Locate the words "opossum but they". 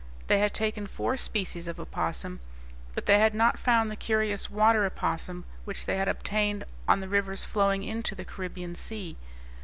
1.79-3.19